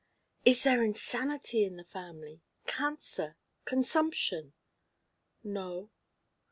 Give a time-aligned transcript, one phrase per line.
[0.45, 4.53] "Is there insanity in the family, cancer, consumption?"
[5.43, 5.91] "No."